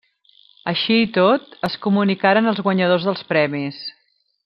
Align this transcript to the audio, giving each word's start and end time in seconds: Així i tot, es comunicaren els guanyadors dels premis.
Així 0.71 0.95
i 1.01 1.09
tot, 1.17 1.53
es 1.69 1.77
comunicaren 1.85 2.53
els 2.53 2.63
guanyadors 2.69 3.07
dels 3.11 3.25
premis. 3.35 3.87